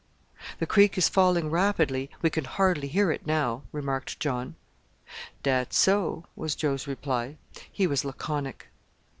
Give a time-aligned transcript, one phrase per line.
[0.57, 4.55] "The Creek is falling rapidly, we can hardly hear it now," remarked John.
[5.43, 7.37] "Dat's so," was Joe's reply.
[7.71, 8.69] He was laconic.